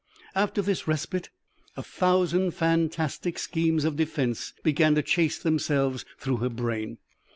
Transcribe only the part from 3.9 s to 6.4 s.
defense began to chase themselves through